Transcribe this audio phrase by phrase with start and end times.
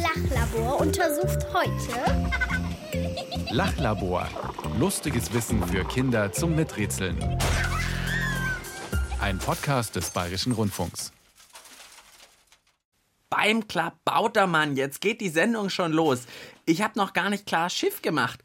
[0.00, 2.30] Mikrolachlabor untersucht heute
[3.50, 4.26] Lachlabor.
[4.78, 7.18] Lustiges Wissen für Kinder zum Miträtseln.
[9.20, 11.12] Ein Podcast des Bayerischen Rundfunks.
[13.28, 16.24] Beim Klabautermann, jetzt geht die Sendung schon los.
[16.64, 18.40] Ich habe noch gar nicht klar Schiff gemacht.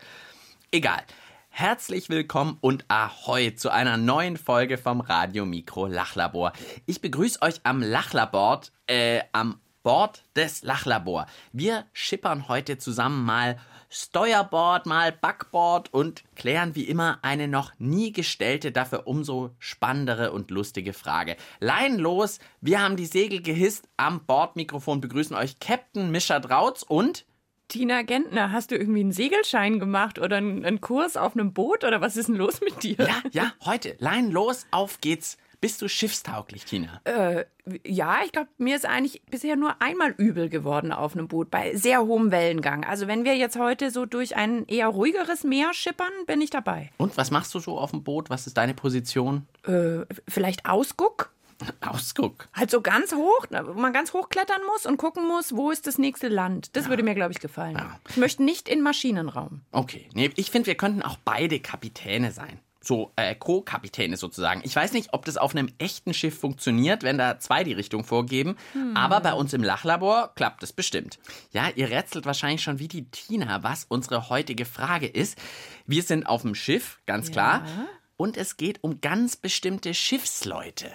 [0.72, 1.04] Egal.
[1.48, 6.52] Herzlich willkommen und ahoi zu einer neuen Folge vom Radio Mikro Lachlabor.
[6.86, 11.28] Ich begrüße euch am Lachlabor, äh, am Bord des Lachlabor.
[11.54, 13.60] Wir schippern heute zusammen mal
[13.92, 20.50] Steuerboard, mal Backboard und klären wie immer eine noch nie gestellte, dafür umso spannendere und
[20.50, 21.38] lustige Frage.
[21.60, 23.88] Lein los, wir haben die Segel gehisst.
[23.96, 27.28] Am Bordmikrofon begrüßen euch Captain Mischa Drautz und
[27.68, 32.02] Tina Gentner, hast du irgendwie einen Segelschein gemacht oder einen, Kurs auf einem Boot oder
[32.02, 32.96] was ist denn los mit dir?
[32.98, 33.96] Ja, ja, heute.
[34.00, 35.38] Lein los, auf geht's.
[35.66, 37.02] Bist du schiffstauglich, Tina?
[37.06, 37.46] Äh,
[37.84, 41.76] ja, ich glaube, mir ist eigentlich bisher nur einmal übel geworden auf einem Boot bei
[41.76, 42.84] sehr hohem Wellengang.
[42.84, 46.92] Also wenn wir jetzt heute so durch ein eher ruhigeres Meer schippern, bin ich dabei.
[46.98, 48.30] Und was machst du so auf dem Boot?
[48.30, 49.48] Was ist deine Position?
[49.64, 51.32] Äh, vielleicht Ausguck?
[51.82, 52.48] Ausguck.
[52.54, 55.88] Halt so ganz hoch, wo man ganz hoch klettern muss und gucken muss, wo ist
[55.88, 56.76] das nächste Land.
[56.76, 56.90] Das ja.
[56.92, 57.76] würde mir, glaube ich, gefallen.
[57.76, 58.00] Ja.
[58.08, 59.62] Ich möchte nicht in Maschinenraum.
[59.72, 60.10] Okay.
[60.14, 64.62] Nee, ich finde, wir könnten auch beide Kapitäne sein so äh, Co-Kapitäne sozusagen.
[64.64, 68.04] Ich weiß nicht, ob das auf einem echten Schiff funktioniert, wenn da zwei die Richtung
[68.04, 68.96] vorgeben, hm.
[68.96, 71.20] aber bei uns im Lachlabor klappt es bestimmt.
[71.52, 75.38] Ja, ihr rätselt wahrscheinlich schon wie die Tina, was unsere heutige Frage ist.
[75.86, 77.86] Wir sind auf dem Schiff, ganz klar, ja.
[78.18, 80.92] und es geht um ganz bestimmte Schiffsleute.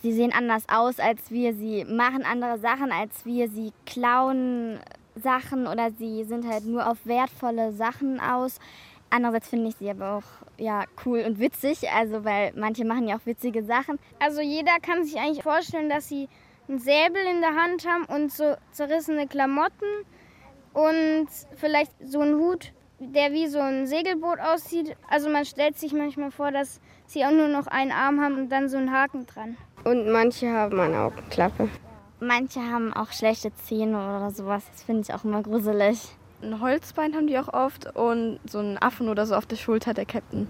[0.00, 4.80] Sie sehen anders aus als wir, sie machen andere Sachen als wir, sie klauen
[5.16, 8.58] Sachen oder sie sind halt nur auf wertvolle Sachen aus.
[9.10, 13.16] Andererseits finde ich sie aber auch ja, cool und witzig, also weil manche machen ja
[13.16, 13.98] auch witzige Sachen.
[14.20, 16.28] Also jeder kann sich eigentlich vorstellen, dass sie
[16.68, 20.06] einen Säbel in der Hand haben und so zerrissene Klamotten
[20.72, 24.96] und vielleicht so einen Hut, der wie so ein Segelboot aussieht.
[25.10, 28.48] Also man stellt sich manchmal vor, dass sie auch nur noch einen Arm haben und
[28.48, 29.56] dann so einen Haken dran.
[29.82, 31.68] Und manche haben eine Augenklappe.
[32.20, 34.64] Manche haben auch schlechte Zähne oder sowas.
[34.70, 36.16] Das finde ich auch immer gruselig.
[36.42, 39.94] Ein Holzbein haben die auch oft und so einen Affen oder so auf der Schulter
[39.94, 40.48] der Captain.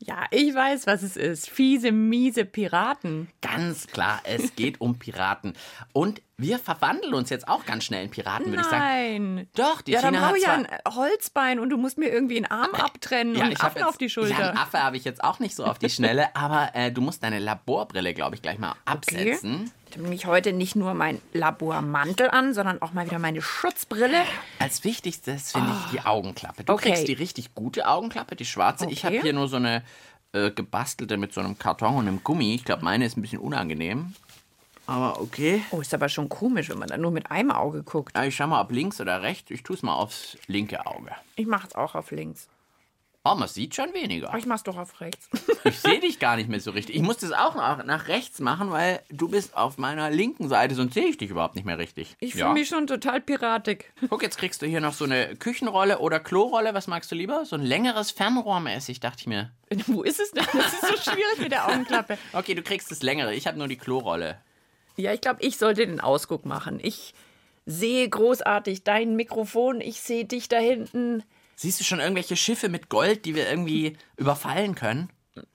[0.00, 1.50] Ja, ich weiß, was es ist.
[1.50, 3.28] Fiese, miese Piraten.
[3.40, 5.54] Ganz klar, es geht um Piraten.
[5.92, 9.34] Und wir verwandeln uns jetzt auch ganz schnell in Piraten, würde ich sagen.
[9.34, 9.48] Nein.
[9.56, 12.36] Doch, die ja, Tina dann brauche ich ja ein Holzbein und du musst mir irgendwie
[12.36, 14.38] einen Arm abtrennen ja, und einen Affen jetzt, auf die Schulter.
[14.38, 17.00] Ja, einen Affe habe ich jetzt auch nicht so auf die Schnelle, aber äh, du
[17.00, 19.62] musst deine Laborbrille, glaube ich, gleich mal absetzen.
[19.62, 19.70] Okay.
[19.88, 24.22] Ich habe nämlich heute nicht nur mein Labormantel an, sondern auch mal wieder meine Schutzbrille.
[24.58, 26.64] Als wichtigstes finde ich die Augenklappe.
[26.64, 26.90] Du okay.
[26.90, 28.84] kriegst die richtig gute Augenklappe, die schwarze.
[28.84, 28.92] Okay.
[28.92, 29.82] Ich habe hier nur so eine
[30.32, 32.54] äh, gebastelte mit so einem Karton und einem Gummi.
[32.54, 34.14] Ich glaube, meine ist ein bisschen unangenehm.
[34.86, 35.62] Aber okay.
[35.70, 38.14] Oh, ist aber schon komisch, wenn man dann nur mit einem Auge guckt.
[38.14, 39.50] Ja, ich schau mal, ob links oder rechts.
[39.50, 41.12] Ich tue es mal aufs linke Auge.
[41.36, 42.48] Ich mache es auch auf links.
[43.24, 44.32] Oh, man sieht schon weniger.
[44.38, 45.28] Ich mach's doch auf rechts.
[45.64, 46.96] ich sehe dich gar nicht mehr so richtig.
[46.96, 50.74] Ich muss das auch nach, nach rechts machen, weil du bist auf meiner linken Seite,
[50.74, 52.16] sonst sehe ich dich überhaupt nicht mehr richtig.
[52.20, 52.52] Ich fühle ja.
[52.52, 53.92] mich schon total piratig.
[54.08, 56.72] Guck, jetzt kriegst du hier noch so eine Küchenrolle oder Klorolle.
[56.74, 57.44] Was magst du lieber?
[57.44, 59.50] So ein längeres Fernrohrmäßig, dachte ich mir.
[59.86, 60.46] Wo ist es denn?
[60.52, 62.16] Das ist so schwierig mit der Augenklappe.
[62.32, 63.34] okay, du kriegst das längere.
[63.34, 64.40] Ich habe nur die Klorolle.
[64.96, 66.78] Ja, ich glaube, ich sollte den Ausguck machen.
[66.82, 67.14] Ich
[67.66, 69.80] sehe großartig dein Mikrofon.
[69.80, 71.24] Ich sehe dich da hinten.
[71.60, 75.10] Siehst du schon irgendwelche Schiffe mit Gold, die wir irgendwie überfallen können?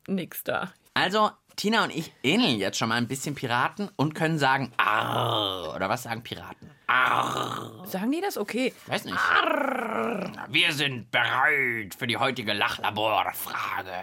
[0.05, 0.73] Nix da.
[0.95, 5.73] Also, Tina und ich ähneln jetzt schon mal ein bisschen Piraten und können sagen Arr.
[5.73, 6.69] Oder was sagen Piraten?
[6.87, 7.85] Arr.
[7.87, 8.37] Sagen die das?
[8.37, 8.73] Okay.
[8.87, 9.15] Weiß nicht.
[9.15, 10.29] Arr.
[10.49, 13.93] Wir sind bereit für die heutige Lachlaborfrage.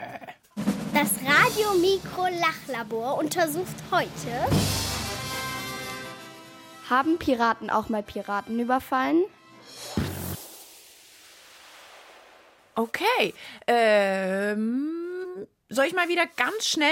[0.95, 4.49] Das Radiomikro-Lachlabor untersucht heute.
[6.89, 9.23] Haben Piraten auch mal Piraten überfallen?
[12.75, 13.35] Okay.
[13.67, 14.91] Ähm,
[15.69, 16.89] soll ich mal wieder ganz schnell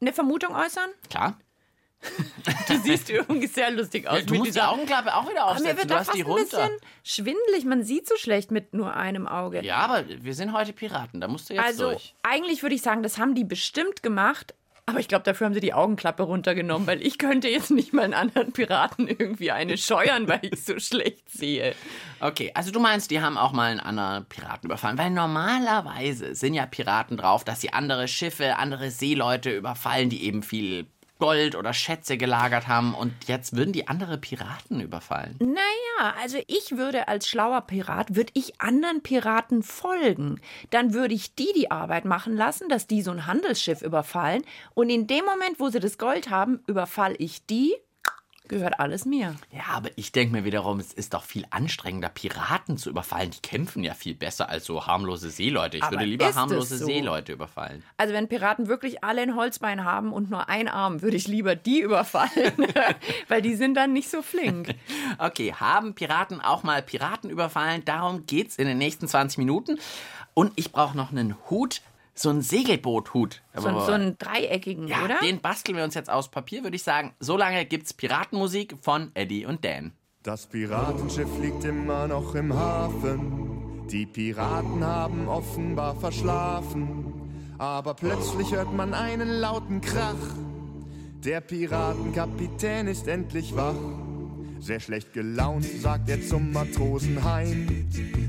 [0.00, 0.90] eine Vermutung äußern?
[1.10, 1.38] Klar.
[2.68, 4.20] du siehst übrigens sehr lustig aus.
[4.20, 5.66] Ja, du musst die Augenklappe auch wieder aufsetzen.
[5.66, 6.62] mir wird du hast die runter.
[6.62, 7.64] ein bisschen schwindelig.
[7.64, 9.64] Man sieht so schlecht mit nur einem Auge.
[9.64, 11.20] Ja, aber wir sind heute Piraten.
[11.20, 12.14] Da musst du jetzt also, durch.
[12.22, 14.54] eigentlich würde ich sagen, das haben die bestimmt gemacht.
[14.88, 18.04] Aber ich glaube, dafür haben sie die Augenklappe runtergenommen, weil ich könnte jetzt nicht mal
[18.04, 21.74] einen anderen Piraten irgendwie eine scheuern, weil ich so schlecht sehe.
[22.20, 26.54] Okay, also du meinst, die haben auch mal einen anderen Piraten überfallen, weil normalerweise sind
[26.54, 30.86] ja Piraten drauf, dass sie andere Schiffe, andere Seeleute überfallen, die eben viel
[31.18, 35.36] Gold oder Schätze gelagert haben und jetzt würden die andere Piraten überfallen.
[35.40, 40.40] Naja, also ich würde als schlauer Pirat, würde ich anderen Piraten folgen.
[40.70, 44.42] Dann würde ich die die Arbeit machen lassen, dass die so ein Handelsschiff überfallen
[44.74, 47.74] und in dem Moment, wo sie das Gold haben, überfall ich die
[48.48, 49.36] Gehört alles mir.
[49.52, 53.30] Ja, aber ich denke mir wiederum, es ist doch viel anstrengender, Piraten zu überfallen.
[53.30, 55.76] Die kämpfen ja viel besser als so harmlose Seeleute.
[55.76, 56.86] Ich Aber würde lieber harmlose es so?
[56.86, 57.82] Seeleute überfallen.
[57.98, 61.56] Also wenn Piraten wirklich alle ein Holzbein haben und nur ein Arm, würde ich lieber
[61.56, 62.54] die überfallen,
[63.28, 64.74] weil die sind dann nicht so flink.
[65.18, 67.84] Okay, haben Piraten auch mal Piraten überfallen?
[67.84, 69.78] Darum geht's in den nächsten 20 Minuten.
[70.34, 71.80] Und ich brauche noch einen Hut,
[72.18, 73.42] so einen Segelboothut.
[73.54, 75.18] So, so einen dreieckigen, ja, oder?
[75.20, 77.14] den basteln wir uns jetzt aus Papier, würde ich sagen.
[77.20, 79.92] So lange gibt's Piratenmusik von Eddie und Dan.
[80.22, 83.86] Das Piratenschiff liegt immer noch im Hafen.
[83.88, 87.54] Die Piraten haben offenbar verschlafen.
[87.58, 90.14] Aber plötzlich hört man einen lauten Krach.
[91.24, 93.74] Der Piratenkapitän ist endlich wach.
[94.60, 97.88] Sehr schlecht gelaunt, sagt er zum Matrosenheim.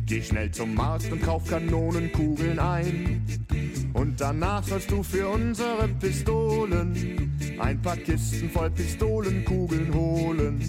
[0.10, 3.22] Geh schnell zum Markt und kauf Kanonenkugeln ein.
[3.94, 7.30] Und danach sollst du für unsere Pistolen
[7.60, 10.60] ein paar Kisten voll Pistolenkugeln holen.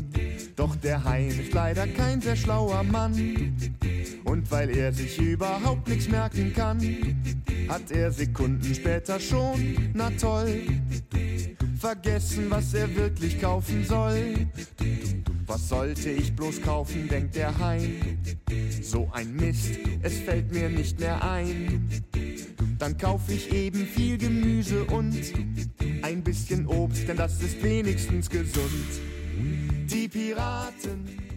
[0.56, 3.14] Doch der Hein ist leider kein sehr schlauer Mann.
[4.24, 6.78] Und weil er sich überhaupt nichts merken kann,
[7.66, 10.64] hat er Sekunden später schon, na toll,
[11.78, 14.50] vergessen, was er wirklich kaufen soll.
[15.50, 18.00] Was sollte ich bloß kaufen, denkt der Hein.
[18.82, 21.90] So ein Mist, es fällt mir nicht mehr ein.
[22.78, 25.20] Dann kauf ich eben viel Gemüse und
[26.02, 28.86] ein bisschen Obst, denn das ist wenigstens gesund.
[29.90, 31.29] Die Piraten.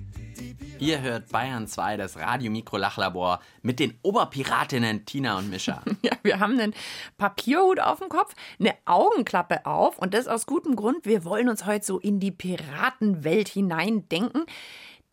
[0.84, 5.82] Ihr hört Bayern 2, das Radio-Mikro-Lachlabor mit den Oberpiratinnen Tina und Mischa.
[6.04, 6.74] Ja, wir haben einen
[7.18, 11.06] Papierhut auf dem Kopf, eine Augenklappe auf und das aus gutem Grund.
[11.06, 14.44] Wir wollen uns heute so in die Piratenwelt hineindenken.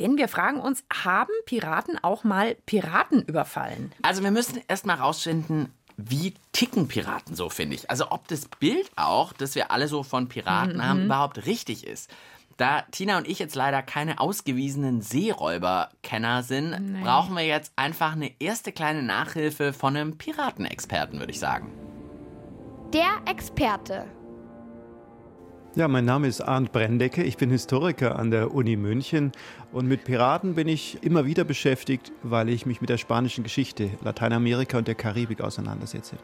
[0.01, 3.93] Denn wir fragen uns, haben Piraten auch mal Piraten überfallen?
[4.03, 7.89] Also wir müssen erst mal rausfinden, wie ticken Piraten so, finde ich.
[7.91, 12.11] Also ob das Bild auch, das wir alle so von Piraten haben, überhaupt richtig ist.
[12.61, 18.33] Da Tina und ich jetzt leider keine ausgewiesenen Seeräuberkenner sind, brauchen wir jetzt einfach eine
[18.39, 21.73] erste kleine Nachhilfe von einem Piratenexperten, würde ich sagen.
[22.93, 24.05] Der Experte.
[25.75, 27.23] Ja, mein Name ist Arndt Brendecke.
[27.23, 29.33] Ich bin Historiker an der Uni München
[29.73, 33.89] und mit Piraten bin ich immer wieder beschäftigt, weil ich mich mit der spanischen Geschichte
[34.05, 36.17] Lateinamerika und der Karibik auseinandersetze.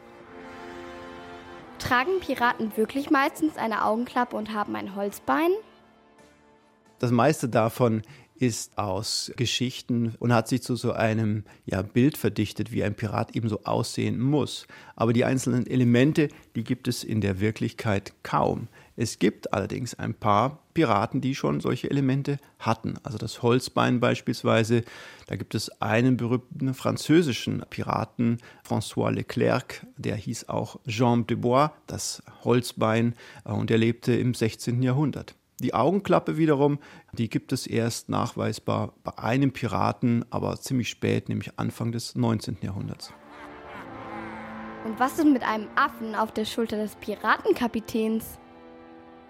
[1.79, 5.49] Tragen Piraten wirklich meistens eine Augenklappe und haben ein Holzbein?
[6.99, 8.01] Das meiste davon
[8.39, 13.35] ist aus Geschichten und hat sich zu so einem ja, Bild verdichtet, wie ein Pirat
[13.35, 14.67] eben so aussehen muss.
[14.95, 18.67] Aber die einzelnen Elemente, die gibt es in der Wirklichkeit kaum.
[18.95, 22.95] Es gibt allerdings ein paar Piraten, die schon solche Elemente hatten.
[23.03, 24.83] Also das Holzbein beispielsweise.
[25.27, 31.71] Da gibt es einen berühmten französischen Piraten, François Leclerc, der hieß auch Jean de Bois,
[31.85, 33.15] das Holzbein,
[33.45, 34.81] äh, und er lebte im 16.
[34.81, 35.35] Jahrhundert.
[35.59, 36.77] Die Augenklappe wiederum,
[37.13, 42.57] die gibt es erst nachweisbar bei einem Piraten, aber ziemlich spät, nämlich Anfang des 19.
[42.61, 43.11] Jahrhunderts.
[44.85, 48.39] Und was ist mit einem Affen auf der Schulter des Piratenkapitäns?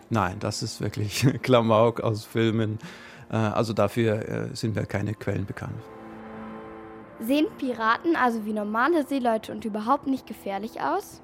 [0.09, 2.77] Nein, das ist wirklich Klamauk aus Filmen.
[3.29, 5.81] Äh, Also dafür äh, sind mir keine Quellen bekannt.
[7.19, 11.23] Sehen Piraten also wie normale Seeleute und überhaupt nicht gefährlich aus?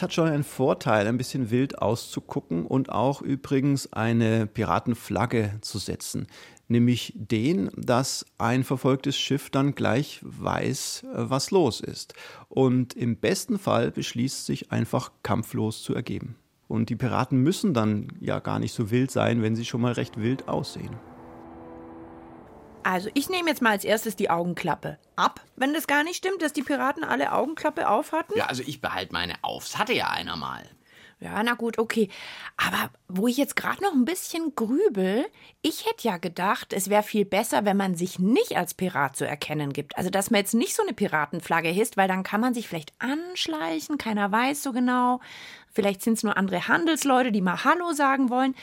[0.00, 5.76] Es hat schon einen Vorteil, ein bisschen wild auszugucken und auch übrigens eine Piratenflagge zu
[5.76, 6.26] setzen.
[6.68, 12.14] Nämlich den, dass ein verfolgtes Schiff dann gleich weiß, was los ist.
[12.48, 16.36] Und im besten Fall beschließt sich einfach kampflos zu ergeben.
[16.66, 19.92] Und die Piraten müssen dann ja gar nicht so wild sein, wenn sie schon mal
[19.92, 20.96] recht wild aussehen.
[22.90, 26.42] Also ich nehme jetzt mal als erstes die Augenklappe ab, wenn das gar nicht stimmt,
[26.42, 28.36] dass die Piraten alle Augenklappe auf hatten.
[28.36, 29.62] Ja, also ich behalte meine auf.
[29.62, 30.68] Das hatte ja einer mal.
[31.20, 32.08] Ja, na gut, okay.
[32.56, 35.24] Aber wo ich jetzt gerade noch ein bisschen grübel,
[35.62, 39.24] ich hätte ja gedacht, es wäre viel besser, wenn man sich nicht als Pirat zu
[39.24, 39.96] erkennen gibt.
[39.96, 42.92] Also, dass man jetzt nicht so eine Piratenflagge hisst, weil dann kann man sich vielleicht
[42.98, 45.20] anschleichen, keiner weiß so genau.
[45.72, 48.56] Vielleicht sind es nur andere Handelsleute, die mal Hallo sagen wollen.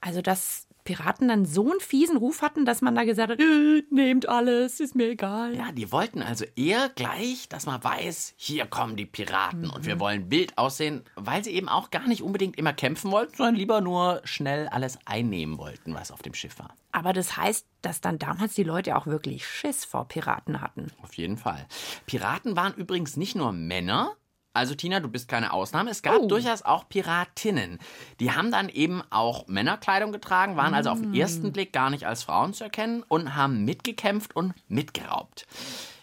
[0.00, 3.82] Also, dass Piraten dann so einen fiesen Ruf hatten, dass man da gesagt hat, äh,
[3.90, 5.56] nehmt alles, ist mir egal.
[5.56, 9.98] Ja, die wollten also eher gleich, dass man weiß, hier kommen die Piraten und wir
[9.98, 13.80] wollen wild aussehen, weil sie eben auch gar nicht unbedingt immer kämpfen wollten, sondern lieber
[13.80, 16.74] nur schnell alles einnehmen wollten, was auf dem Schiff war.
[16.92, 20.92] Aber das heißt, dass dann damals die Leute auch wirklich Schiss vor Piraten hatten.
[21.02, 21.66] Auf jeden Fall.
[22.06, 24.12] Piraten waren übrigens nicht nur Männer.
[24.54, 25.90] Also Tina, du bist keine Ausnahme.
[25.90, 26.26] Es gab Oh.
[26.28, 27.78] durchaus auch Piratinnen.
[28.20, 32.06] Die haben dann eben auch Männerkleidung getragen, waren also auf den ersten Blick gar nicht
[32.06, 35.46] als Frauen zu erkennen und haben mitgekämpft und mitgeraubt.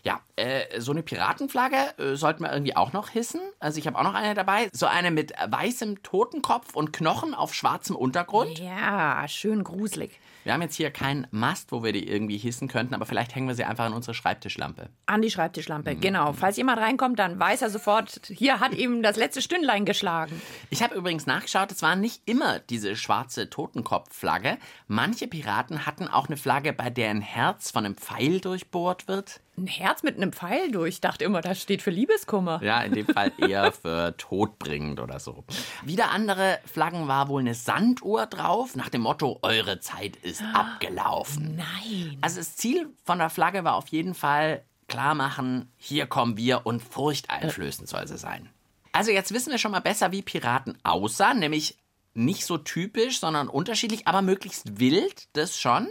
[0.03, 3.39] Ja, äh, so eine Piratenflagge äh, sollten wir irgendwie auch noch hissen.
[3.59, 4.69] Also ich habe auch noch eine dabei.
[4.73, 8.57] So eine mit weißem Totenkopf und Knochen auf schwarzem Untergrund.
[8.59, 10.19] Ja, schön gruselig.
[10.43, 13.47] Wir haben jetzt hier keinen Mast, wo wir die irgendwie hissen könnten, aber vielleicht hängen
[13.47, 14.89] wir sie einfach an unsere Schreibtischlampe.
[15.05, 16.33] An die Schreibtischlampe, genau.
[16.33, 20.41] Falls jemand reinkommt, dann weiß er sofort, hier hat ihm das letzte Stündlein geschlagen.
[20.69, 24.57] Ich habe übrigens nachgeschaut, es war nicht immer diese schwarze Totenkopfflagge.
[24.87, 29.41] Manche Piraten hatten auch eine Flagge, bei der ein Herz von einem Pfeil durchbohrt wird.
[29.61, 30.95] Ein Herz mit einem Pfeil durch.
[30.95, 32.63] Ich dachte immer, das steht für Liebeskummer.
[32.63, 35.43] Ja, in dem Fall eher für todbringend oder so.
[35.85, 41.57] Wieder andere Flaggen war wohl eine Sanduhr drauf, nach dem Motto, eure Zeit ist abgelaufen.
[41.57, 42.17] Nein.
[42.21, 46.65] Also das Ziel von der Flagge war auf jeden Fall klar machen, hier kommen wir
[46.65, 48.49] und furchteinflößend soll sie sein.
[48.93, 51.77] Also jetzt wissen wir schon mal besser, wie Piraten aussahen, nämlich
[52.15, 55.87] nicht so typisch, sondern unterschiedlich, aber möglichst wild, das schon.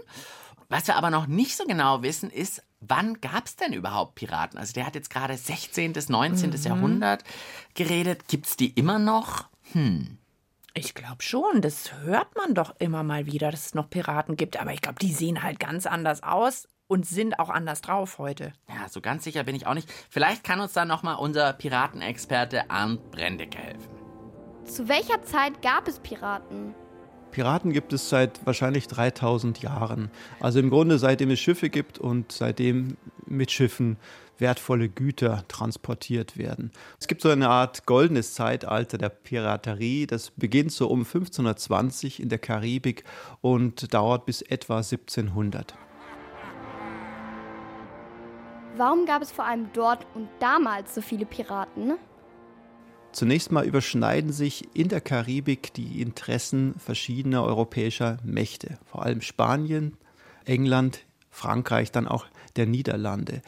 [0.68, 4.58] Was wir aber noch nicht so genau wissen, ist, wann gab es denn überhaupt Piraten?
[4.58, 5.92] Also der hat jetzt gerade 16.
[5.92, 6.52] bis 19.
[6.62, 7.25] Jahrhundert
[7.75, 8.28] geredet.
[8.28, 9.46] Gibt es die immer noch?
[9.72, 10.18] Hm.
[10.75, 14.60] Ich glaube schon, das hört man doch immer mal wieder, dass es noch Piraten gibt.
[14.60, 18.52] Aber ich glaube, die sehen halt ganz anders aus und sind auch anders drauf heute.
[18.68, 19.90] Ja, so ganz sicher bin ich auch nicht.
[20.08, 23.90] Vielleicht kann uns da nochmal unser Piratenexperte Arndt Brendecke helfen.
[24.64, 26.75] Zu welcher Zeit gab es Piraten?
[27.30, 30.10] Piraten gibt es seit wahrscheinlich 3000 Jahren.
[30.40, 32.96] Also im Grunde seitdem es Schiffe gibt und seitdem
[33.26, 33.96] mit Schiffen
[34.38, 36.72] wertvolle Güter transportiert werden.
[36.99, 40.06] Es gibt so eine Art goldenes Zeitalter der Piraterie.
[40.06, 43.04] Das beginnt so um 1520 in der Karibik
[43.40, 45.75] und dauert bis etwa 1700.
[48.76, 51.99] Warum gab es vor allem dort und damals so viele Piraten?
[53.12, 59.97] Zunächst mal überschneiden sich in der Karibik die Interessen verschiedener europäischer Mächte, vor allem Spanien,
[60.45, 62.26] England, Frankreich, dann auch
[62.57, 63.43] der Niederlande.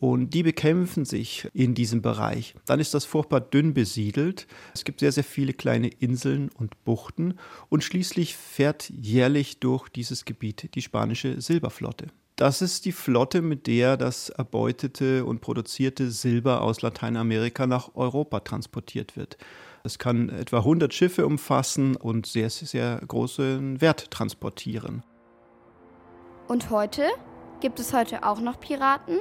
[0.00, 2.54] Und die bekämpfen sich in diesem Bereich.
[2.66, 4.46] Dann ist das furchtbar dünn besiedelt.
[4.72, 7.34] Es gibt sehr, sehr viele kleine Inseln und Buchten.
[7.68, 12.06] Und schließlich fährt jährlich durch dieses Gebiet die spanische Silberflotte.
[12.38, 18.38] Das ist die Flotte, mit der das erbeutete und produzierte Silber aus Lateinamerika nach Europa
[18.38, 19.38] transportiert wird.
[19.82, 25.02] Es kann etwa 100 Schiffe umfassen und sehr, sehr großen Wert transportieren.
[26.46, 27.08] Und heute?
[27.58, 29.18] Gibt es heute auch noch Piraten?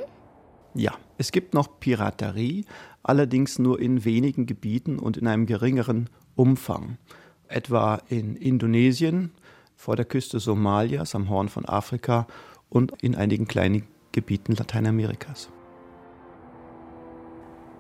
[0.75, 2.65] Ja, es gibt noch Piraterie,
[3.01, 6.99] allerdings nur in wenigen Gebieten und in einem geringeren Umfang.
[7.47, 9.31] Etwa in Indonesien,
[9.75, 12.27] vor der Küste Somalias, am Horn von Afrika
[12.69, 15.49] und in einigen kleinen Gebieten Lateinamerikas.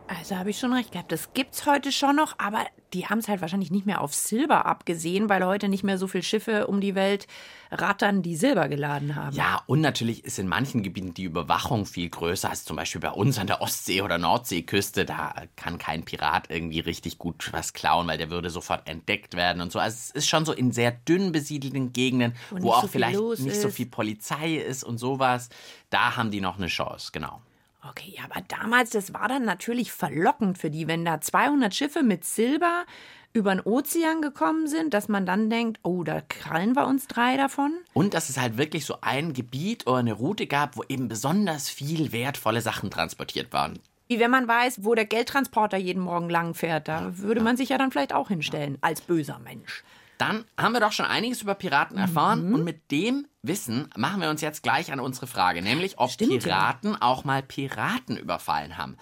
[0.07, 1.11] Also habe ich schon recht gehabt.
[1.11, 4.65] Das gibt's heute schon noch, aber die haben es halt wahrscheinlich nicht mehr auf Silber
[4.65, 7.27] abgesehen, weil heute nicht mehr so viele Schiffe um die Welt
[7.71, 9.35] rattern, die Silber geladen haben.
[9.35, 13.09] Ja, und natürlich ist in manchen Gebieten die Überwachung viel größer als zum Beispiel bei
[13.11, 15.03] uns an der Ostsee- oder Nordseeküste.
[15.03, 19.61] Da kann kein Pirat irgendwie richtig gut was klauen, weil der würde sofort entdeckt werden
[19.61, 19.79] und so.
[19.79, 23.01] Also es ist schon so in sehr dünn besiedelten Gegenden, Wo wo, auch so viel
[23.01, 23.75] vielleicht nicht so ist.
[23.75, 25.49] viel Polizei ist und sowas.
[25.89, 27.41] Da haben die noch eine Chance, genau.
[27.89, 32.03] Okay, ja, aber damals, das war dann natürlich verlockend für die, wenn da 200 Schiffe
[32.03, 32.85] mit Silber
[33.33, 37.37] über den Ozean gekommen sind, dass man dann denkt, oh, da krallen wir uns drei
[37.37, 37.73] davon.
[37.93, 41.69] Und dass es halt wirklich so ein Gebiet oder eine Route gab, wo eben besonders
[41.69, 43.79] viel wertvolle Sachen transportiert waren.
[44.07, 47.69] Wie wenn man weiß, wo der Geldtransporter jeden Morgen lang fährt, da würde man sich
[47.69, 49.83] ja dann vielleicht auch hinstellen, als böser Mensch.
[50.17, 52.01] Dann haben wir doch schon einiges über Piraten Mhm.
[52.01, 56.09] erfahren und mit dem Wissen machen wir uns jetzt gleich an unsere Frage, nämlich ob
[56.11, 56.39] Stimmt, ja.
[56.39, 58.97] Piraten auch mal Piraten überfallen haben.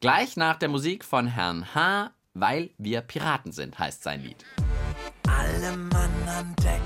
[0.00, 4.44] Gleich nach der Musik von Herrn H., weil wir Piraten sind, heißt sein Lied.
[5.28, 6.80] Alle Mann an Deck,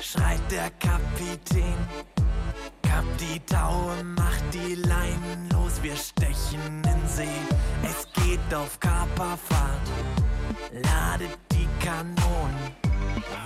[0.00, 1.76] schreit der Kapitän.
[2.82, 7.28] Kap die Taue, macht die Leinen los, wir stechen in See.
[7.84, 9.80] Es geht auf Kaperfahrt,
[10.72, 12.56] ladet die Kanonen,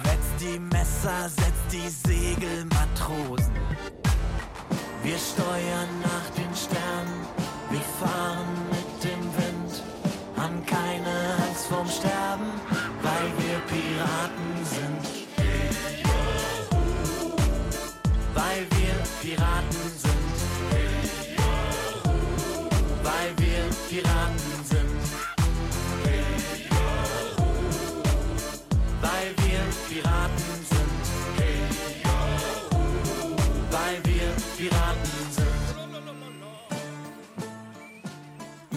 [0.04, 3.54] wetzt die Messer, setzt die Segel, Matrosen.
[5.02, 7.26] Wir steuern nach den Sternen,
[7.70, 9.82] wir fahren mit dem Wind,
[10.36, 12.50] haben keine Angst vorm Sterben,
[13.02, 15.19] weil wir Piraten sind.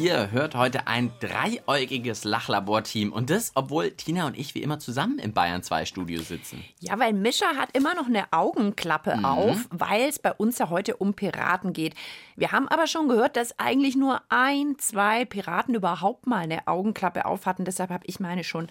[0.04, 5.18] Ihr hört heute ein dreiäugiges Lachlabor-Team und das, obwohl Tina und ich wie immer zusammen
[5.18, 6.62] im Bayern 2 Studio sitzen.
[6.82, 9.24] Ja, weil Mischa hat immer noch eine Augenklappe Mhm.
[9.24, 11.96] auf, weil es bei uns ja heute um Piraten geht.
[12.36, 17.26] Wir haben aber schon gehört, dass eigentlich nur ein, zwei Piraten überhaupt mal eine Augenklappe
[17.26, 17.64] auf hatten.
[17.64, 18.68] Deshalb habe ich meine schon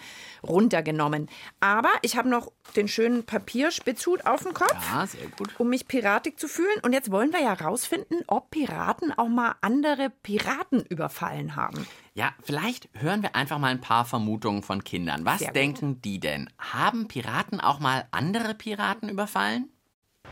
[0.47, 1.31] runtergenommen.
[1.61, 4.77] Aber ich habe noch den schönen Papierspitzhut auf dem Kopf.
[4.93, 5.49] Ja, sehr gut.
[5.57, 6.79] um mich piratig zu fühlen.
[6.83, 11.87] Und jetzt wollen wir ja rausfinden, ob Piraten auch mal andere Piraten überfallen haben.
[12.14, 15.25] Ja, vielleicht hören wir einfach mal ein paar Vermutungen von Kindern.
[15.25, 15.57] Was Sehr gut.
[15.57, 16.50] denken die denn?
[16.59, 19.71] Haben Piraten auch mal andere Piraten überfallen?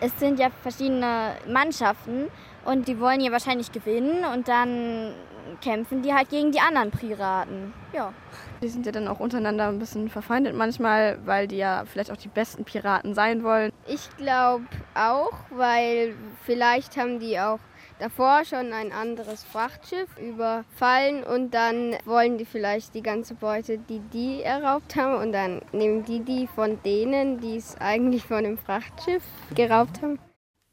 [0.00, 2.28] Es sind ja verschiedene Mannschaften
[2.64, 5.14] und die wollen ja wahrscheinlich gewinnen und dann
[5.60, 7.72] kämpfen die halt gegen die anderen Piraten.
[7.92, 8.12] Ja.
[8.62, 12.16] Die sind ja dann auch untereinander ein bisschen verfeindet manchmal, weil die ja vielleicht auch
[12.16, 13.72] die besten Piraten sein wollen.
[13.86, 17.58] Ich glaube auch, weil vielleicht haben die auch
[18.00, 24.00] davor schon ein anderes Frachtschiff überfallen und dann wollen die vielleicht die ganze Beute, die
[24.00, 28.58] die erraubt haben und dann nehmen die die von denen, die es eigentlich von dem
[28.58, 29.22] Frachtschiff
[29.54, 30.18] geraubt haben.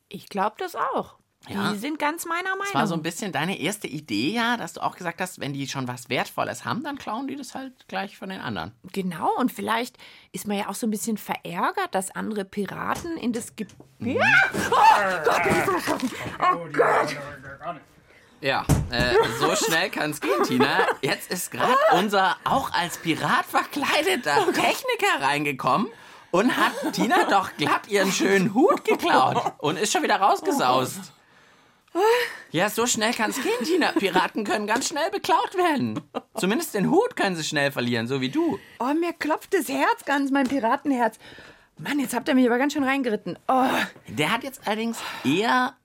[0.10, 1.18] Ich glaube das auch.
[1.50, 1.72] Ja.
[1.72, 2.66] Die sind ganz meiner Meinung.
[2.66, 5.54] Das war so ein bisschen deine erste Idee, ja, dass du auch gesagt hast, wenn
[5.54, 8.74] die schon was Wertvolles haben, dann klauen die das halt gleich von den anderen.
[8.92, 9.98] Genau, und vielleicht
[10.32, 13.78] ist man ja auch so ein bisschen verärgert, dass andere Piraten in das Gebiet.
[14.00, 14.22] Ja!
[14.72, 16.12] Oh Gott, bin ich so erschrocken.
[16.40, 17.16] Oh Gott!
[18.40, 20.86] Ja, äh, so schnell kann es gehen, Tina.
[21.02, 25.88] Jetzt ist gerade unser auch als Pirat verkleideter Techniker reingekommen
[26.30, 31.14] und hat Tina doch glatt ihren schönen Hut geklaut und ist schon wieder rausgesaust.
[32.52, 33.92] Ja, so schnell kann es gehen, Tina.
[33.92, 36.00] Piraten können ganz schnell beklaut werden.
[36.36, 38.60] Zumindest den Hut können sie schnell verlieren, so wie du.
[38.80, 41.18] Oh, mir klopft das Herz ganz, mein Piratenherz.
[41.78, 43.38] Mann, jetzt habt ihr mich aber ganz schön reingeritten.
[43.48, 43.68] Oh.
[44.08, 45.76] Der hat jetzt allerdings eher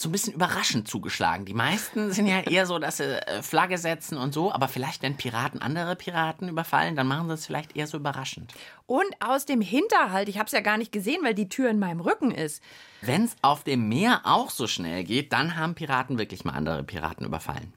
[0.00, 1.44] so ein bisschen überraschend zugeschlagen.
[1.44, 5.02] Die meisten sind ja eher so, dass sie äh, Flagge setzen und so, aber vielleicht,
[5.02, 8.52] wenn Piraten andere Piraten überfallen, dann machen sie es vielleicht eher so überraschend.
[8.86, 12.00] Und aus dem Hinterhalt, ich hab's ja gar nicht gesehen, weil die Tür in meinem
[12.00, 12.62] Rücken ist.
[13.00, 16.82] Wenn es auf dem Meer auch so schnell geht, dann haben Piraten wirklich mal andere
[16.84, 17.72] Piraten überfallen.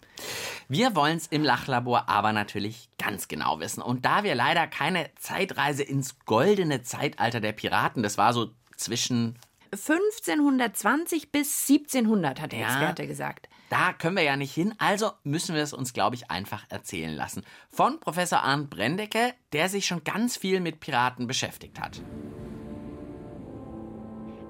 [0.69, 3.81] Wir wollen es im Lachlabor aber natürlich ganz genau wissen.
[3.81, 9.37] Und da wir leider keine Zeitreise ins goldene Zeitalter der Piraten, das war so zwischen
[9.71, 12.65] 1520 bis 1700, hat der Ja.
[12.67, 13.47] Experte gesagt.
[13.69, 17.15] Da können wir ja nicht hin, also müssen wir es uns, glaube ich, einfach erzählen
[17.15, 17.43] lassen.
[17.69, 22.01] Von Professor Arndt Brendecke, der sich schon ganz viel mit Piraten beschäftigt hat.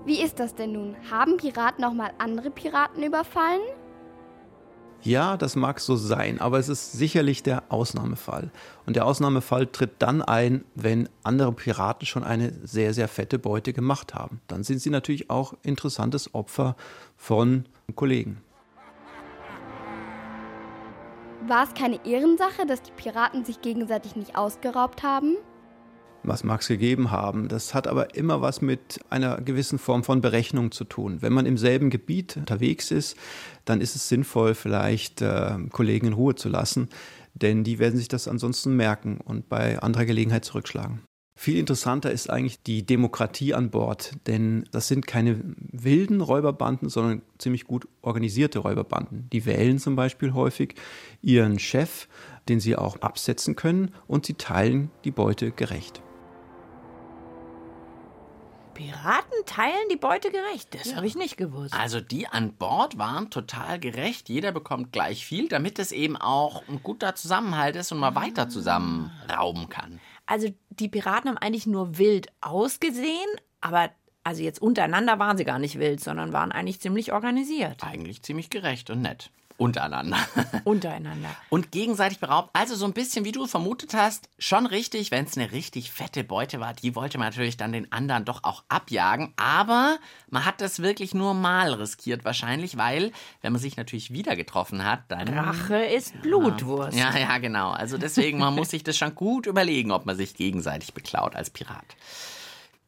[0.05, 0.95] Wie ist das denn nun?
[1.11, 3.61] Haben Piraten auch mal andere Piraten überfallen?
[5.03, 8.51] Ja, das mag so sein, aber es ist sicherlich der Ausnahmefall.
[8.85, 13.73] Und der Ausnahmefall tritt dann ein, wenn andere Piraten schon eine sehr, sehr fette Beute
[13.73, 14.41] gemacht haben.
[14.47, 16.75] Dann sind sie natürlich auch interessantes Opfer
[17.17, 18.41] von Kollegen.
[21.47, 25.35] War es keine Ehrensache, dass die Piraten sich gegenseitig nicht ausgeraubt haben?
[26.23, 27.47] Was mag es gegeben haben?
[27.47, 31.21] Das hat aber immer was mit einer gewissen Form von Berechnung zu tun.
[31.21, 33.17] Wenn man im selben Gebiet unterwegs ist,
[33.65, 36.89] dann ist es sinnvoll, vielleicht äh, Kollegen in Ruhe zu lassen,
[37.33, 41.01] denn die werden sich das ansonsten merken und bei anderer Gelegenheit zurückschlagen.
[41.35, 47.23] Viel interessanter ist eigentlich die Demokratie an Bord, denn das sind keine wilden Räuberbanden, sondern
[47.39, 49.27] ziemlich gut organisierte Räuberbanden.
[49.33, 50.75] Die wählen zum Beispiel häufig
[51.23, 52.07] ihren Chef,
[52.47, 56.03] den sie auch absetzen können, und sie teilen die Beute gerecht.
[58.73, 60.73] Piraten teilen die Beute gerecht.
[60.73, 61.73] Das habe ich nicht gewusst.
[61.73, 64.29] Also die an Bord waren total gerecht.
[64.29, 68.49] Jeder bekommt gleich viel, damit es eben auch ein guter Zusammenhalt ist und man weiter
[68.49, 69.99] zusammen rauben kann.
[70.25, 73.29] Also die Piraten haben eigentlich nur wild ausgesehen,
[73.59, 73.89] aber
[74.23, 77.83] also jetzt untereinander waren sie gar nicht wild, sondern waren eigentlich ziemlich organisiert.
[77.83, 79.31] Eigentlich ziemlich gerecht und nett.
[79.57, 80.17] Untereinander.
[80.63, 81.29] Untereinander.
[81.49, 82.49] Und gegenseitig beraubt.
[82.53, 86.23] Also so ein bisschen, wie du vermutet hast, schon richtig, wenn es eine richtig fette
[86.23, 86.73] Beute war.
[86.73, 89.33] Die wollte man natürlich dann den anderen doch auch abjagen.
[89.37, 89.97] Aber
[90.29, 93.11] man hat das wirklich nur mal riskiert wahrscheinlich, weil,
[93.41, 95.27] wenn man sich natürlich wieder getroffen hat, dann...
[95.27, 96.97] Rache ist Blutwurst.
[96.97, 97.71] Ja, ja, genau.
[97.71, 101.49] Also deswegen, man muss sich das schon gut überlegen, ob man sich gegenseitig beklaut als
[101.49, 101.85] Pirat.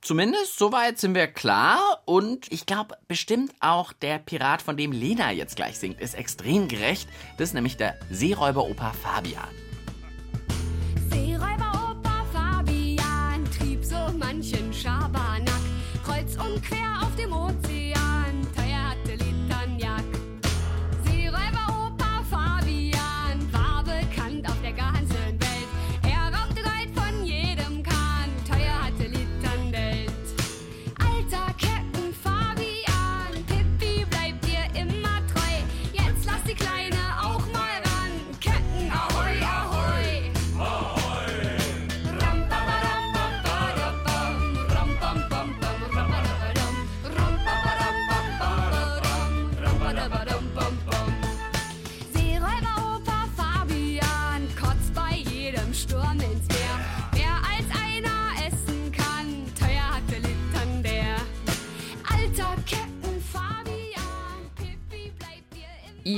[0.04, 5.32] Zumindest soweit sind wir klar und ich glaube bestimmt auch der Pirat, von dem Lena
[5.32, 7.08] jetzt gleich singt, ist extrem gerecht.
[7.38, 9.48] Das ist nämlich der Seeräuberoper Fabian.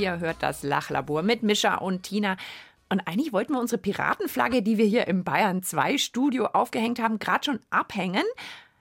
[0.06, 2.36] Ihr hört das Lachlabor mit Mischa und Tina.
[2.88, 7.18] Und eigentlich wollten wir unsere Piratenflagge, die wir hier im Bayern 2 Studio aufgehängt haben,
[7.18, 8.22] gerade schon abhängen,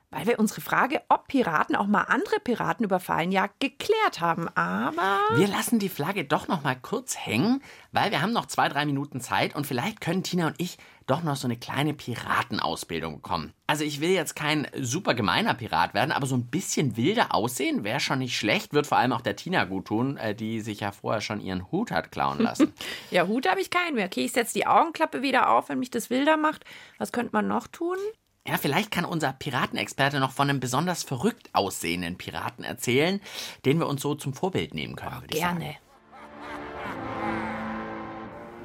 [0.10, 4.48] weil wir unsere Frage, ob Piraten auch mal andere Piraten überfallen, ja geklärt haben.
[4.56, 8.70] Aber Wir lassen die Flagge doch noch mal kurz hängen, weil wir haben noch zwei,
[8.70, 13.18] drei Minuten Zeit und vielleicht können Tina und ich doch noch so eine kleine Piratenausbildung
[13.18, 13.54] bekommen.
[13.68, 17.84] Also ich will jetzt kein super gemeiner Pirat werden, aber so ein bisschen wilder aussehen
[17.84, 18.74] wäre schon nicht schlecht.
[18.74, 21.72] Wird vor allem auch der Tina gut tun, äh, die sich ja vorher schon ihren
[21.72, 22.74] Hut hat klauen lassen.
[23.12, 24.06] ja, Hut habe ich keinen mehr.
[24.06, 26.64] Okay, ich setze die Augenklappe wieder auf, wenn mich das wilder macht.
[26.98, 27.98] Was könnte man noch tun?
[28.48, 33.20] Ja, vielleicht kann unser Piratenexperte noch von einem besonders verrückt aussehenden Piraten erzählen,
[33.66, 35.22] den wir uns so zum Vorbild nehmen können.
[35.22, 35.60] würde ich sagen.
[35.60, 35.76] Gerne.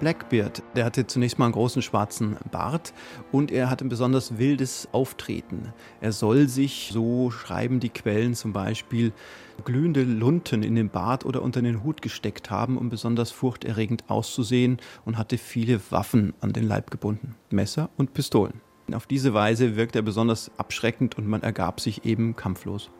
[0.01, 2.95] Blackbeard, der hatte zunächst mal einen großen schwarzen Bart
[3.33, 5.75] und er hatte ein besonders wildes Auftreten.
[6.01, 9.13] Er soll sich, so schreiben die Quellen zum Beispiel,
[9.65, 14.79] glühende Lunten in den Bart oder unter den Hut gesteckt haben, um besonders furchterregend auszusehen
[15.05, 18.63] und hatte viele Waffen an den Leib gebunden, Messer und Pistolen.
[18.95, 22.91] Auf diese Weise wirkt er besonders abschreckend und man ergab sich eben kampflos.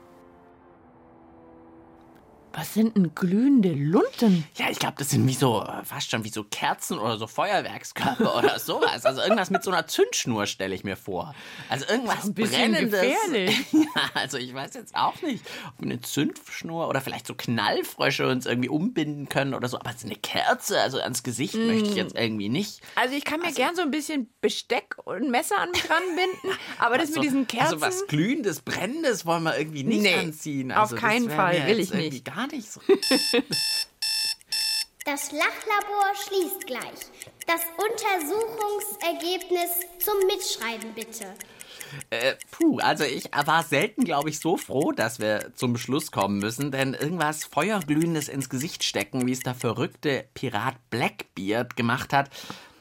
[2.53, 4.45] Was sind denn glühende Lunten?
[4.57, 7.29] Ja, ich glaube, das sind wie so, äh, fast schon wie so Kerzen oder so
[7.29, 9.07] Feuerwerkskörper oder sowas.
[9.07, 11.35] Also irgendwas mit so einer Zündschnur stelle ich mir vor.
[11.69, 13.01] Also irgendwas ein bisschen Brennendes.
[13.01, 13.57] gefährlich.
[13.73, 18.29] Ja, also ich weiß jetzt auch nicht, ob wir eine Zündschnur oder vielleicht so Knallfrösche
[18.29, 19.79] uns irgendwie umbinden können oder so.
[19.79, 22.81] Aber so eine Kerze, also ans Gesicht möchte ich jetzt irgendwie nicht.
[22.97, 26.99] Also ich kann mir gern so ein bisschen Besteck und Messer an mich ranbinden, aber
[26.99, 27.75] das mit diesen Kerzen...
[27.75, 30.73] Also was Glühendes, Brennendes wollen wir irgendwie nicht Nee, anziehen.
[30.73, 32.25] auf Also das keinen Fall, will ich nicht.
[32.41, 32.81] Gar nicht so.
[35.07, 36.83] Das Lachlabor schließt gleich.
[37.47, 41.35] Das Untersuchungsergebnis zum Mitschreiben bitte.
[42.11, 46.39] Äh, puh, also ich war selten, glaube ich, so froh, dass wir zum Schluss kommen
[46.39, 52.29] müssen, denn irgendwas Feuerglühendes ins Gesicht stecken, wie es der verrückte Pirat Blackbeard gemacht hat,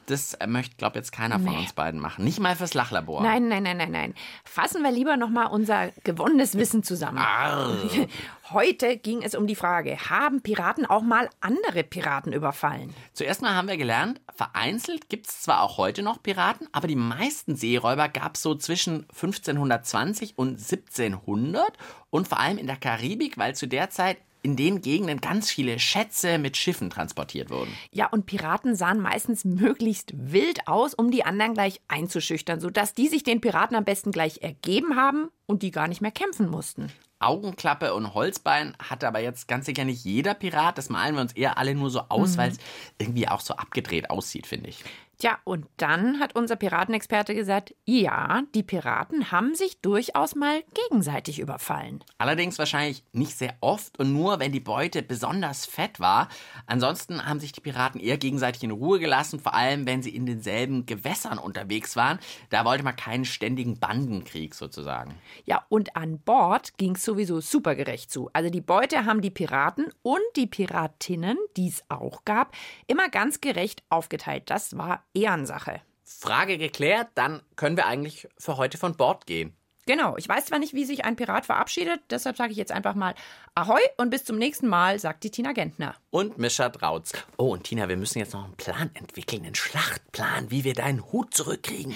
[0.09, 1.57] das möchte, glaube ich, jetzt keiner von Nee.
[1.59, 2.23] uns beiden machen.
[2.25, 3.21] Nicht mal fürs Lachlabor.
[3.21, 4.13] Nein, nein, nein, nein, nein.
[4.43, 7.17] Fassen wir lieber noch mal unser gewonnenes Wissen zusammen.
[7.17, 7.75] Arr.
[8.51, 12.95] Heute ging es um die Frage, haben Piraten auch mal andere Piraten überfallen?
[13.13, 16.95] Zuerst mal haben wir gelernt, vereinzelt gibt es zwar auch heute noch Piraten, aber die
[16.95, 21.63] meisten Seeräuber gab es so zwischen 1520 und 1700
[22.09, 25.79] und vor allem in der Karibik, weil zu der Zeit in den Gegenden ganz viele
[25.79, 27.71] Schätze mit Schiffen transportiert wurden.
[27.91, 33.07] Ja, und Piraten sahen meistens möglichst wild aus, um die anderen gleich einzuschüchtern, sodass die
[33.07, 36.91] sich den Piraten am besten gleich ergeben haben und die gar nicht mehr kämpfen mussten.
[37.21, 40.77] Augenklappe und Holzbein hatte aber jetzt ganz sicher nicht jeder Pirat.
[40.77, 42.37] Das malen wir uns eher alle nur so aus, Mhm.
[42.37, 42.57] weil es
[42.97, 44.83] irgendwie auch so abgedreht aussieht, finde ich.
[45.21, 51.39] Tja, und dann hat unser Piratenexperte gesagt, ja, die Piraten haben sich durchaus mal gegenseitig
[51.39, 52.01] überfallen.
[52.17, 56.29] Allerdings wahrscheinlich nicht sehr oft und nur, wenn die Beute besonders fett war.
[56.67, 60.25] Ansonsten haben sich die Piraten eher gegenseitig in Ruhe gelassen, vor allem wenn sie in
[60.25, 62.19] denselben Gewässern unterwegs waren.
[62.49, 65.15] Da wollte man keinen ständigen Bandenkrieg sozusagen.
[65.43, 68.29] Ja, und an Bord ging es sowieso supergerecht zu.
[68.31, 72.55] Also die Beute haben die Piraten und die Piratinnen, die es auch gab,
[72.87, 74.49] immer ganz gerecht aufgeteilt.
[74.49, 75.81] Das war Ehrensache.
[76.03, 79.55] Frage geklärt, dann können wir eigentlich für heute von Bord gehen.
[79.85, 82.93] Genau, ich weiß zwar nicht, wie sich ein Pirat verabschiedet, deshalb sage ich jetzt einfach
[82.93, 83.15] mal
[83.55, 85.95] Ahoi und bis zum nächsten Mal, sagt die Tina Gentner.
[86.11, 87.13] Und Mischa Trautz.
[87.37, 91.11] Oh, und Tina, wir müssen jetzt noch einen Plan entwickeln, einen Schlachtplan, wie wir deinen
[91.11, 91.95] Hut zurückkriegen.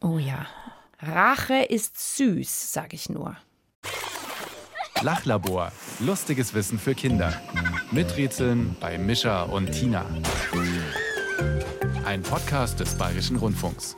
[0.00, 0.46] Oh ja,
[1.00, 3.36] Rache ist süß, sage ich nur.
[5.02, 5.72] Lachlabor.
[5.98, 7.40] Lustiges Wissen für Kinder.
[7.90, 10.06] Miträtseln bei Mischa und Tina.
[12.04, 13.96] Ein Podcast des Bayerischen Rundfunks.